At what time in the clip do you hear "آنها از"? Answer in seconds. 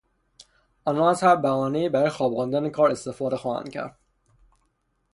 0.85-1.23